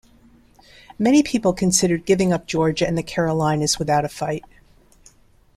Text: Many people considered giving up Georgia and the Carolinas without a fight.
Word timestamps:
Many 0.97 1.21
people 1.21 1.53
considered 1.53 2.07
giving 2.07 2.33
up 2.33 2.47
Georgia 2.47 2.87
and 2.87 2.97
the 2.97 3.03
Carolinas 3.03 3.77
without 3.77 4.03
a 4.03 4.09
fight. 4.09 4.43